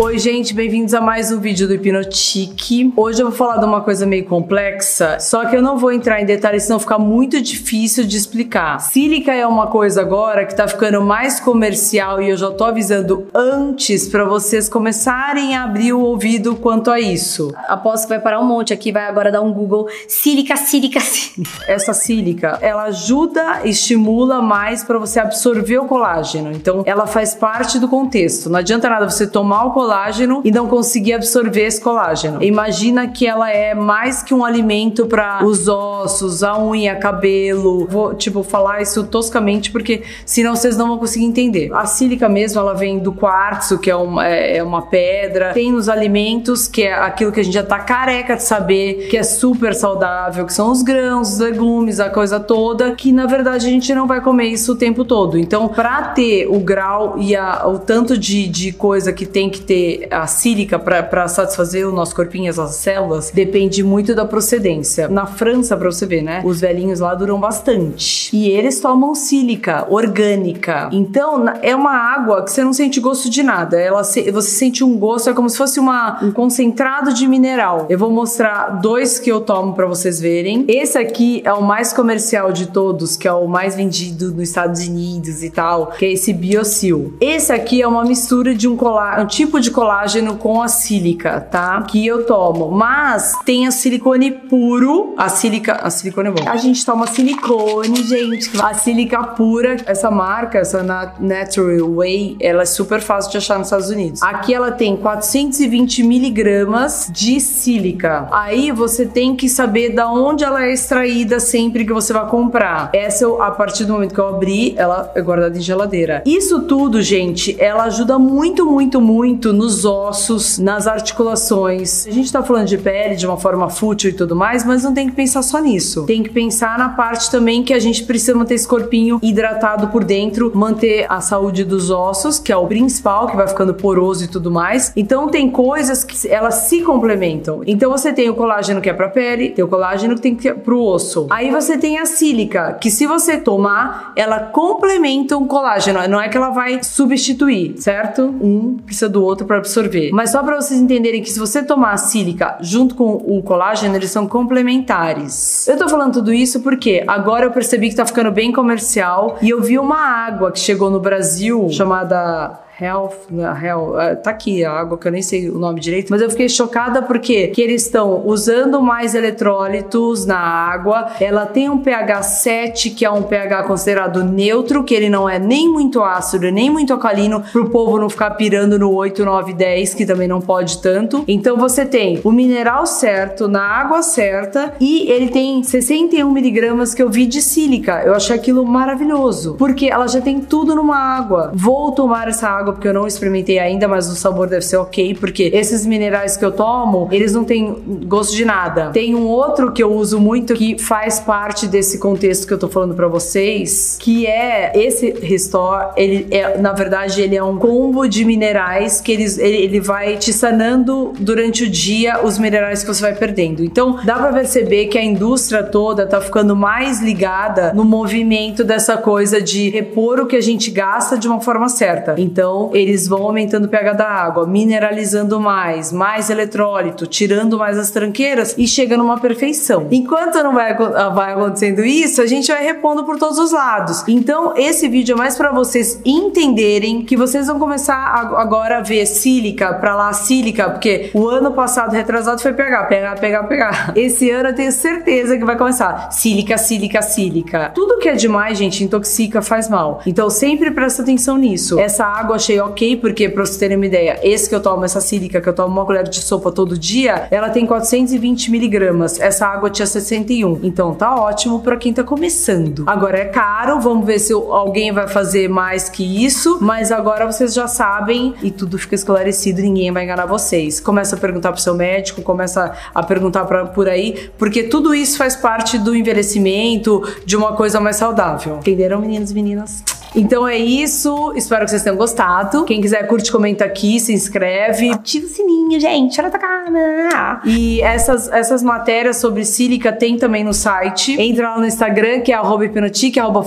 Oi, 0.00 0.16
gente, 0.16 0.54
bem-vindos 0.54 0.94
a 0.94 1.00
mais 1.00 1.32
um 1.32 1.40
vídeo 1.40 1.66
do 1.66 1.74
Hipnotique. 1.74 2.92
Hoje 2.96 3.20
eu 3.20 3.26
vou 3.26 3.36
falar 3.36 3.56
de 3.56 3.64
uma 3.64 3.80
coisa 3.80 4.06
meio 4.06 4.24
complexa, 4.26 5.18
só 5.18 5.44
que 5.46 5.56
eu 5.56 5.60
não 5.60 5.76
vou 5.76 5.90
entrar 5.90 6.22
em 6.22 6.24
detalhes, 6.24 6.62
senão 6.62 6.78
fica 6.78 7.00
muito 7.00 7.40
difícil 7.42 8.04
de 8.04 8.16
explicar. 8.16 8.78
Sílica 8.78 9.34
é 9.34 9.44
uma 9.44 9.66
coisa 9.66 10.00
agora 10.00 10.46
que 10.46 10.54
tá 10.54 10.68
ficando 10.68 11.02
mais 11.02 11.40
comercial 11.40 12.22
e 12.22 12.30
eu 12.30 12.36
já 12.36 12.48
tô 12.48 12.62
avisando 12.62 13.26
antes 13.34 14.06
para 14.06 14.24
vocês 14.24 14.68
começarem 14.68 15.56
a 15.56 15.64
abrir 15.64 15.92
o 15.92 16.00
ouvido 16.00 16.54
quanto 16.54 16.92
a 16.92 17.00
isso. 17.00 17.52
Aposto 17.66 18.04
que 18.04 18.10
vai 18.10 18.20
parar 18.20 18.38
um 18.38 18.46
monte 18.46 18.72
aqui, 18.72 18.92
vai 18.92 19.02
agora 19.02 19.32
dar 19.32 19.42
um 19.42 19.52
Google 19.52 19.88
sílica, 20.06 20.54
sílica, 20.54 21.00
sílica. 21.00 21.50
Essa 21.66 21.92
sílica, 21.92 22.56
ela 22.62 22.84
ajuda, 22.84 23.62
estimula 23.64 24.40
mais 24.40 24.84
para 24.84 24.96
você 24.96 25.18
absorver 25.18 25.78
o 25.78 25.86
colágeno. 25.86 26.52
Então, 26.52 26.84
ela 26.86 27.08
faz 27.08 27.34
parte 27.34 27.80
do 27.80 27.88
contexto. 27.88 28.48
Não 28.48 28.60
adianta 28.60 28.88
nada 28.88 29.10
você 29.10 29.26
tomar 29.26 29.64
o 29.64 29.72
colágeno 29.72 29.87
colágeno 29.88 30.42
e 30.44 30.50
não 30.50 30.66
conseguir 30.68 31.14
absorver 31.14 31.62
esse 31.62 31.80
colágeno. 31.80 32.42
Imagina 32.42 33.08
que 33.08 33.26
ela 33.26 33.50
é 33.50 33.74
mais 33.74 34.22
que 34.22 34.34
um 34.34 34.44
alimento 34.44 35.06
para 35.06 35.42
os 35.44 35.66
ossos, 35.66 36.42
a 36.42 36.62
unha, 36.62 36.94
cabelo. 36.96 37.86
Vou, 37.86 38.14
tipo, 38.14 38.42
falar 38.42 38.82
isso 38.82 39.04
toscamente 39.04 39.72
porque 39.72 40.02
senão 40.26 40.54
vocês 40.54 40.76
não 40.76 40.88
vão 40.88 40.98
conseguir 40.98 41.24
entender. 41.24 41.72
A 41.72 41.86
sílica 41.86 42.28
mesmo, 42.28 42.60
ela 42.60 42.74
vem 42.74 42.98
do 42.98 43.12
quartzo, 43.12 43.78
que 43.78 43.90
é 43.90 43.96
uma, 43.96 44.26
é, 44.26 44.58
é 44.58 44.62
uma 44.62 44.82
pedra. 44.82 45.54
Tem 45.54 45.72
nos 45.72 45.88
alimentos, 45.88 46.68
que 46.68 46.82
é 46.82 46.92
aquilo 46.92 47.32
que 47.32 47.40
a 47.40 47.42
gente 47.42 47.54
já 47.54 47.62
tá 47.62 47.78
careca 47.78 48.36
de 48.36 48.42
saber, 48.42 49.08
que 49.08 49.16
é 49.16 49.22
super 49.22 49.74
saudável, 49.74 50.44
que 50.44 50.52
são 50.52 50.70
os 50.70 50.82
grãos, 50.82 51.32
os 51.32 51.38
legumes, 51.38 51.98
a 51.98 52.10
coisa 52.10 52.38
toda, 52.38 52.92
que 52.92 53.10
na 53.10 53.24
verdade 53.24 53.66
a 53.66 53.70
gente 53.70 53.94
não 53.94 54.06
vai 54.06 54.20
comer 54.20 54.48
isso 54.48 54.72
o 54.72 54.76
tempo 54.76 55.04
todo. 55.04 55.38
Então, 55.38 55.68
para 55.68 56.02
ter 56.08 56.46
o 56.46 56.58
grau 56.58 57.16
e 57.18 57.34
a, 57.34 57.66
o 57.66 57.78
tanto 57.78 58.18
de, 58.18 58.46
de 58.46 58.72
coisa 58.72 59.12
que 59.12 59.24
tem 59.24 59.48
que 59.48 59.60
ter 59.60 59.77
a 60.10 60.26
sílica 60.26 60.78
para 60.78 61.28
satisfazer 61.28 61.88
o 61.88 61.92
nosso 61.92 62.14
corpinho, 62.14 62.50
as 62.50 62.56
nossas 62.56 62.76
células, 62.76 63.30
depende 63.30 63.82
muito 63.82 64.14
da 64.14 64.24
procedência. 64.24 65.08
Na 65.08 65.26
França, 65.26 65.76
pra 65.76 65.90
você 65.90 66.06
ver, 66.06 66.22
né? 66.22 66.42
Os 66.44 66.60
velhinhos 66.60 67.00
lá 67.00 67.14
duram 67.14 67.38
bastante. 67.38 68.34
E 68.36 68.48
eles 68.48 68.80
tomam 68.80 69.14
sílica 69.14 69.86
orgânica. 69.88 70.88
Então, 70.92 71.44
é 71.62 71.74
uma 71.74 71.92
água 71.92 72.42
que 72.42 72.50
você 72.50 72.64
não 72.64 72.72
sente 72.72 73.00
gosto 73.00 73.30
de 73.30 73.42
nada. 73.42 73.80
Ela 73.80 74.02
você 74.04 74.42
sente 74.42 74.82
um 74.84 74.96
gosto, 74.98 75.30
é 75.30 75.34
como 75.34 75.48
se 75.48 75.56
fosse 75.56 75.78
uma, 75.80 76.22
um 76.22 76.30
concentrado 76.30 77.12
de 77.12 77.26
mineral. 77.26 77.86
Eu 77.88 77.98
vou 77.98 78.10
mostrar 78.10 78.80
dois 78.80 79.18
que 79.18 79.30
eu 79.30 79.40
tomo 79.40 79.74
para 79.74 79.86
vocês 79.86 80.20
verem. 80.20 80.64
Esse 80.68 80.98
aqui 80.98 81.42
é 81.44 81.52
o 81.52 81.62
mais 81.62 81.92
comercial 81.92 82.52
de 82.52 82.66
todos, 82.66 83.16
que 83.16 83.26
é 83.26 83.32
o 83.32 83.46
mais 83.46 83.74
vendido 83.74 84.32
nos 84.32 84.48
Estados 84.48 84.86
Unidos 84.86 85.42
e 85.42 85.50
tal, 85.50 85.88
que 85.98 86.04
é 86.04 86.12
esse 86.12 86.32
Biosil. 86.32 87.14
Esse 87.20 87.52
aqui 87.52 87.82
é 87.82 87.86
uma 87.86 88.04
mistura 88.04 88.54
de 88.54 88.68
um 88.68 88.76
colar, 88.76 89.20
um 89.20 89.26
tipo 89.26 89.60
de 89.60 89.67
de 89.68 89.70
colágeno 89.70 90.36
com 90.36 90.62
a 90.62 90.68
sílica, 90.68 91.40
tá? 91.40 91.82
Que 91.82 92.06
eu 92.06 92.24
tomo. 92.24 92.70
Mas 92.70 93.32
tem 93.44 93.66
a 93.66 93.70
silicone 93.70 94.30
puro. 94.30 95.14
A 95.16 95.28
sílica. 95.28 95.74
A 95.82 95.90
silicone 95.90 96.28
é 96.28 96.32
bom. 96.32 96.48
A 96.48 96.56
gente 96.56 96.84
toma 96.84 97.06
silicone, 97.06 98.02
gente. 98.02 98.50
A 98.60 98.72
sílica 98.74 99.22
pura. 99.22 99.76
Essa 99.84 100.10
marca, 100.10 100.58
essa 100.58 100.82
Natural 101.20 101.94
Way, 101.94 102.38
ela 102.40 102.62
é 102.62 102.66
super 102.66 103.00
fácil 103.00 103.30
de 103.30 103.36
achar 103.36 103.58
nos 103.58 103.66
Estados 103.66 103.90
Unidos. 103.90 104.22
Aqui 104.22 104.54
ela 104.54 104.72
tem 104.72 104.96
420 104.96 106.02
miligramas 106.02 107.10
de 107.12 107.38
sílica. 107.40 108.26
Aí 108.32 108.72
você 108.72 109.04
tem 109.04 109.36
que 109.36 109.48
saber 109.48 109.90
da 109.90 110.10
onde 110.10 110.44
ela 110.44 110.64
é 110.64 110.72
extraída 110.72 111.38
sempre 111.40 111.84
que 111.84 111.92
você 111.92 112.12
vai 112.12 112.26
comprar. 112.26 112.90
Essa, 112.94 113.24
eu, 113.24 113.42
a 113.42 113.50
partir 113.50 113.84
do 113.84 113.92
momento 113.92 114.14
que 114.14 114.20
eu 114.20 114.28
abri, 114.28 114.74
ela 114.76 115.12
é 115.14 115.20
guardada 115.20 115.58
em 115.58 115.60
geladeira. 115.60 116.22
Isso 116.24 116.62
tudo, 116.62 117.02
gente, 117.02 117.56
ela 117.58 117.84
ajuda 117.84 118.18
muito, 118.18 118.64
muito, 118.64 119.00
muito 119.00 119.52
nos 119.58 119.84
ossos, 119.84 120.56
nas 120.56 120.86
articulações. 120.86 122.06
A 122.06 122.12
gente 122.12 122.30
tá 122.30 122.44
falando 122.44 122.68
de 122.68 122.78
pele 122.78 123.16
de 123.16 123.26
uma 123.26 123.36
forma 123.36 123.68
fútil 123.68 124.10
e 124.10 124.12
tudo 124.12 124.36
mais, 124.36 124.64
mas 124.64 124.84
não 124.84 124.94
tem 124.94 125.08
que 125.08 125.16
pensar 125.16 125.42
só 125.42 125.58
nisso. 125.58 126.04
Tem 126.06 126.22
que 126.22 126.30
pensar 126.30 126.78
na 126.78 126.90
parte 126.90 127.28
também 127.28 127.64
que 127.64 127.74
a 127.74 127.80
gente 127.80 128.04
precisa 128.04 128.36
manter 128.36 128.54
esse 128.54 128.68
corpinho 128.68 129.18
hidratado 129.20 129.88
por 129.88 130.04
dentro, 130.04 130.52
manter 130.54 131.06
a 131.08 131.20
saúde 131.20 131.64
dos 131.64 131.90
ossos, 131.90 132.38
que 132.38 132.52
é 132.52 132.56
o 132.56 132.68
principal, 132.68 133.26
que 133.26 133.36
vai 133.36 133.48
ficando 133.48 133.74
poroso 133.74 134.24
e 134.24 134.28
tudo 134.28 134.48
mais. 134.48 134.92
Então 134.94 135.28
tem 135.28 135.50
coisas 135.50 136.04
que 136.04 136.28
elas 136.28 136.54
se 136.68 136.82
complementam. 136.82 137.62
Então 137.66 137.90
você 137.90 138.12
tem 138.12 138.30
o 138.30 138.36
colágeno 138.36 138.80
que 138.80 138.88
é 138.88 138.92
pra 138.92 139.08
pele, 139.08 139.50
tem 139.50 139.64
o 139.64 139.68
colágeno 139.68 140.14
que 140.14 140.20
tem 140.20 140.36
que 140.36 140.48
é 140.48 140.54
pro 140.54 140.80
osso. 140.80 141.26
Aí 141.30 141.50
você 141.50 141.76
tem 141.76 141.98
a 141.98 142.06
sílica, 142.06 142.74
que 142.74 142.92
se 142.92 143.08
você 143.08 143.36
tomar, 143.36 144.12
ela 144.14 144.38
complementa 144.38 145.36
um 145.36 145.48
colágeno. 145.48 146.06
Não 146.06 146.20
é 146.20 146.28
que 146.28 146.36
ela 146.36 146.50
vai 146.50 146.80
substituir, 146.80 147.74
certo? 147.78 148.22
Um 148.40 148.76
precisa 148.76 149.08
do 149.08 149.24
outro 149.24 149.47
para 149.48 149.58
absorver. 149.58 150.10
Mas 150.12 150.30
só 150.30 150.42
para 150.44 150.60
vocês 150.60 150.80
entenderem 150.80 151.20
que 151.20 151.30
se 151.30 151.40
você 151.40 151.62
tomar 151.62 151.92
a 151.92 151.96
sílica 151.96 152.56
junto 152.60 152.94
com 152.94 153.14
o 153.14 153.42
colágeno, 153.42 153.96
eles 153.96 154.10
são 154.10 154.28
complementares. 154.28 155.66
Eu 155.66 155.76
tô 155.76 155.88
falando 155.88 156.12
tudo 156.12 156.32
isso 156.32 156.60
porque 156.60 157.02
agora 157.08 157.46
eu 157.46 157.50
percebi 157.50 157.88
que 157.88 157.96
tá 157.96 158.06
ficando 158.06 158.30
bem 158.30 158.52
comercial 158.52 159.36
e 159.42 159.50
eu 159.50 159.60
vi 159.60 159.78
uma 159.78 159.98
água 159.98 160.52
que 160.52 160.60
chegou 160.60 160.90
no 160.90 161.00
Brasil 161.00 161.68
chamada 161.70 162.67
Health, 162.80 163.14
Health, 163.62 163.98
é, 163.98 164.14
tá 164.14 164.30
aqui 164.30 164.64
a 164.64 164.72
água 164.72 164.96
que 164.96 165.08
eu 165.08 165.10
nem 165.10 165.20
sei 165.20 165.50
o 165.50 165.58
nome 165.58 165.80
direito, 165.80 166.10
mas 166.10 166.22
eu 166.22 166.30
fiquei 166.30 166.48
chocada 166.48 167.02
porque 167.02 167.48
que 167.48 167.60
eles 167.60 167.84
estão 167.84 168.22
usando 168.24 168.80
mais 168.80 169.16
eletrólitos 169.16 170.24
na 170.24 170.38
água. 170.38 171.08
Ela 171.20 171.44
tem 171.44 171.68
um 171.68 171.78
pH 171.78 172.22
7, 172.22 172.90
que 172.90 173.04
é 173.04 173.10
um 173.10 173.22
pH 173.22 173.64
considerado 173.64 174.22
neutro, 174.22 174.84
que 174.84 174.94
ele 174.94 175.10
não 175.10 175.28
é 175.28 175.40
nem 175.40 175.68
muito 175.68 176.02
ácido, 176.04 176.50
nem 176.52 176.70
muito 176.70 176.92
alcalino, 176.92 177.42
pro 177.52 177.68
povo 177.68 177.98
não 177.98 178.08
ficar 178.08 178.30
pirando 178.32 178.78
no 178.78 178.94
8, 178.94 179.24
9, 179.24 179.54
10, 179.54 179.94
que 179.94 180.06
também 180.06 180.28
não 180.28 180.40
pode 180.40 180.80
tanto. 180.80 181.24
Então 181.26 181.56
você 181.56 181.84
tem 181.84 182.20
o 182.22 182.30
mineral 182.30 182.86
certo, 182.86 183.48
na 183.48 183.62
água 183.62 184.02
certa, 184.02 184.74
e 184.78 185.10
ele 185.10 185.28
tem 185.28 185.64
61 185.64 186.30
miligramas 186.30 186.94
que 186.94 187.02
eu 187.02 187.10
vi 187.10 187.26
de 187.26 187.42
sílica. 187.42 188.02
Eu 188.04 188.14
achei 188.14 188.36
aquilo 188.36 188.64
maravilhoso, 188.64 189.56
porque 189.58 189.86
ela 189.86 190.06
já 190.06 190.20
tem 190.20 190.40
tudo 190.40 190.76
numa 190.76 190.96
água. 190.96 191.50
Vou 191.54 191.90
tomar 191.90 192.28
essa 192.28 192.48
água 192.48 192.67
água 192.68 192.72
porque 192.72 192.88
eu 192.88 192.94
não 192.94 193.06
experimentei 193.06 193.58
ainda, 193.58 193.88
mas 193.88 194.08
o 194.08 194.16
sabor 194.16 194.46
deve 194.46 194.64
ser 194.64 194.76
ok, 194.76 195.14
porque 195.14 195.50
esses 195.54 195.86
minerais 195.86 196.36
que 196.36 196.44
eu 196.44 196.52
tomo, 196.52 197.08
eles 197.10 197.32
não 197.32 197.44
têm 197.44 197.74
gosto 198.06 198.34
de 198.34 198.44
nada. 198.44 198.90
Tem 198.90 199.14
um 199.14 199.26
outro 199.26 199.72
que 199.72 199.82
eu 199.82 199.92
uso 199.92 200.20
muito 200.20 200.54
que 200.54 200.78
faz 200.78 201.18
parte 201.18 201.66
desse 201.66 201.98
contexto 201.98 202.46
que 202.46 202.52
eu 202.52 202.58
tô 202.58 202.68
falando 202.68 202.94
para 202.94 203.08
vocês, 203.08 203.96
que 204.00 204.26
é 204.26 204.72
esse 204.74 205.10
Restore, 205.10 205.92
ele 205.96 206.26
é, 206.30 206.58
na 206.58 206.72
verdade, 206.72 207.20
ele 207.22 207.36
é 207.36 207.42
um 207.42 207.58
combo 207.58 208.06
de 208.06 208.24
minerais 208.24 209.00
que 209.00 209.12
eles, 209.12 209.38
ele, 209.38 209.56
ele 209.56 209.80
vai 209.80 210.16
te 210.16 210.32
sanando 210.32 211.12
durante 211.18 211.64
o 211.64 211.70
dia 211.70 212.24
os 212.24 212.38
minerais 212.38 212.82
que 212.82 212.88
você 212.88 213.02
vai 213.02 213.14
perdendo. 213.14 213.64
Então, 213.64 213.98
dá 214.04 214.14
para 214.14 214.32
perceber 214.32 214.86
que 214.86 214.98
a 214.98 215.04
indústria 215.04 215.62
toda 215.62 216.06
tá 216.06 216.20
ficando 216.20 216.54
mais 216.54 217.00
ligada 217.00 217.72
no 217.72 217.84
movimento 217.84 218.64
dessa 218.64 218.96
coisa 218.96 219.40
de 219.40 219.70
repor 219.70 220.20
o 220.20 220.26
que 220.26 220.36
a 220.36 220.40
gente 220.40 220.70
gasta 220.70 221.16
de 221.16 221.28
uma 221.28 221.40
forma 221.40 221.68
certa. 221.68 222.14
Então, 222.18 222.57
então, 222.58 222.70
eles 222.72 223.06
vão 223.06 223.22
aumentando 223.22 223.66
o 223.66 223.68
pH 223.68 223.92
da 223.92 224.08
água, 224.08 224.46
mineralizando 224.46 225.38
mais, 225.38 225.92
mais 225.92 226.28
eletrólito, 226.28 227.06
tirando 227.06 227.56
mais 227.56 227.78
as 227.78 227.90
tranqueiras 227.90 228.54
e 228.58 228.66
chega 228.66 228.96
numa 228.96 229.18
perfeição. 229.18 229.86
Enquanto 229.92 230.42
não 230.42 230.52
vai, 230.52 230.74
vai 230.76 231.32
acontecendo 231.32 231.84
isso, 231.84 232.20
a 232.20 232.26
gente 232.26 232.50
vai 232.50 232.64
repondo 232.64 233.04
por 233.04 233.16
todos 233.16 233.38
os 233.38 233.52
lados. 233.52 234.02
Então, 234.08 234.54
esse 234.56 234.88
vídeo 234.88 235.14
é 235.14 235.16
mais 235.16 235.36
para 235.36 235.52
vocês 235.52 236.00
entenderem 236.04 237.02
que 237.02 237.16
vocês 237.16 237.46
vão 237.46 237.58
começar 237.58 237.96
agora 238.36 238.78
a 238.78 238.82
ver 238.82 239.06
sílica 239.06 239.74
para 239.74 239.94
lá, 239.94 240.12
sílica, 240.12 240.70
porque 240.70 241.10
o 241.14 241.28
ano 241.28 241.52
passado, 241.52 241.92
retrasado, 241.92 242.42
foi 242.42 242.52
pH, 242.52 242.84
pH, 242.84 243.14
pH, 243.16 243.44
pH. 243.44 243.92
Esse 243.94 244.30
ano 244.30 244.48
eu 244.48 244.54
tenho 244.54 244.72
certeza 244.72 245.38
que 245.38 245.44
vai 245.44 245.56
começar 245.56 246.10
sílica, 246.10 246.58
sílica, 246.58 247.02
sílica. 247.02 247.70
Tudo 247.74 247.98
que 247.98 248.08
é 248.08 248.14
demais, 248.14 248.58
gente, 248.58 248.82
intoxica, 248.82 249.40
faz 249.40 249.68
mal. 249.68 250.00
Então, 250.06 250.28
sempre 250.28 250.70
presta 250.70 251.02
atenção 251.02 251.36
nisso. 251.36 251.78
Essa 251.78 252.04
água 252.04 252.38
achei 252.48 252.60
ok, 252.60 252.96
porque 252.96 253.28
pra 253.28 253.44
vocês 253.44 253.58
terem 253.58 253.76
uma 253.76 253.84
ideia, 253.84 254.18
esse 254.22 254.48
que 254.48 254.54
eu 254.54 254.60
tomo, 254.60 254.84
essa 254.84 255.00
sílica 255.00 255.40
que 255.40 255.48
eu 255.48 255.52
tomo 255.52 255.68
uma 255.68 255.84
colher 255.84 256.04
de 256.04 256.20
sopa 256.20 256.50
todo 256.50 256.78
dia, 256.78 257.28
ela 257.30 257.50
tem 257.50 257.66
420 257.66 258.50
miligramas. 258.50 259.20
Essa 259.20 259.46
água 259.46 259.68
tinha 259.68 259.86
61. 259.86 260.60
Então 260.62 260.94
tá 260.94 261.14
ótimo 261.14 261.60
pra 261.60 261.76
quem 261.76 261.92
tá 261.92 262.02
começando. 262.02 262.84
Agora 262.86 263.18
é 263.18 263.26
caro, 263.26 263.80
vamos 263.80 264.06
ver 264.06 264.18
se 264.18 264.32
alguém 264.32 264.92
vai 264.92 265.06
fazer 265.06 265.48
mais 265.48 265.88
que 265.88 266.24
isso, 266.24 266.58
mas 266.60 266.90
agora 266.90 267.30
vocês 267.30 267.52
já 267.52 267.66
sabem 267.66 268.34
e 268.42 268.50
tudo 268.50 268.78
fica 268.78 268.94
esclarecido, 268.94 269.60
ninguém 269.60 269.92
vai 269.92 270.04
enganar 270.04 270.26
vocês. 270.26 270.80
Começa 270.80 271.16
a 271.16 271.18
perguntar 271.18 271.52
pro 271.52 271.60
seu 271.60 271.74
médico, 271.74 272.22
começa 272.22 272.72
a 272.94 273.02
perguntar 273.02 273.44
pra, 273.44 273.66
por 273.66 273.88
aí, 273.88 274.30
porque 274.38 274.62
tudo 274.62 274.94
isso 274.94 275.18
faz 275.18 275.36
parte 275.36 275.76
do 275.78 275.94
envelhecimento, 275.94 277.02
de 277.26 277.36
uma 277.36 277.52
coisa 277.52 277.80
mais 277.80 277.96
saudável. 277.96 278.58
Entenderam, 278.58 279.00
meninos 279.00 279.30
e 279.30 279.34
meninas? 279.34 279.97
Então 280.14 280.46
é 280.46 280.56
isso. 280.56 281.32
Espero 281.34 281.64
que 281.64 281.70
vocês 281.70 281.82
tenham 281.82 281.96
gostado. 281.96 282.64
Quem 282.64 282.80
quiser, 282.80 283.06
curte, 283.06 283.30
comenta 283.30 283.64
aqui, 283.64 284.00
se 284.00 284.12
inscreve. 284.12 284.90
Ativa 284.90 285.26
o 285.26 285.28
sininho, 285.28 285.80
gente. 285.80 286.20
Olha 286.20 286.28
a 286.28 286.38
cara. 286.38 287.40
E 287.44 287.80
essas, 287.80 288.28
essas 288.28 288.62
matérias 288.62 289.18
sobre 289.18 289.44
sílica 289.44 289.92
tem 289.92 290.16
também 290.16 290.44
no 290.44 290.54
site. 290.54 291.20
Entra 291.20 291.50
lá 291.50 291.58
no 291.58 291.66
Instagram, 291.66 292.20
que 292.20 292.32
é 292.32 292.34
arroba 292.34 292.64
hipnotique, 292.64 293.18
arroba 293.18 293.44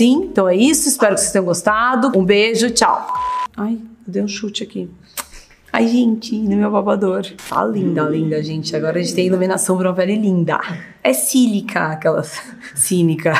Então 0.00 0.48
é 0.48 0.56
isso. 0.56 0.88
Espero 0.88 1.14
que 1.14 1.20
vocês 1.20 1.32
tenham 1.32 1.44
gostado. 1.44 2.12
Um 2.16 2.24
beijo. 2.24 2.70
Tchau. 2.70 3.06
Ai, 3.56 3.74
eu 4.06 4.12
dei 4.12 4.22
um 4.22 4.28
chute 4.28 4.62
aqui. 4.62 4.88
Ai, 5.72 5.88
gente, 5.88 6.34
no 6.38 6.56
meu 6.56 6.70
babador. 6.70 7.22
Tá 7.48 7.64
linda, 7.64 8.02
linda, 8.04 8.42
gente. 8.42 8.74
Agora 8.74 8.98
a 8.98 9.02
gente 9.02 9.14
tem 9.14 9.26
iluminação 9.26 9.76
pra 9.76 9.90
uma 9.90 9.94
pele 9.94 10.16
linda. 10.16 10.58
É 11.02 11.12
sílica, 11.12 11.88
aquelas 11.88 12.40
cínica. 12.74 13.34